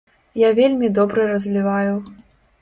Я 0.41 0.47
вельмі 0.59 0.89
добра 0.99 1.27
разліваю. 1.33 1.93